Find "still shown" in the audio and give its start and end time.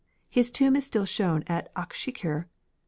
0.83-1.43